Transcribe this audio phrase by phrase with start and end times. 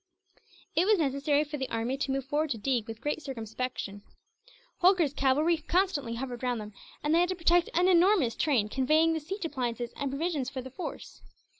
[0.75, 4.01] It was necessary for the army to move forward to Deeg with great circumspection.
[4.81, 9.13] Holkar's cavalry constantly hovered round them, and they had to protect an enormous train conveying
[9.13, 11.21] the siege appliances and provisions for the force.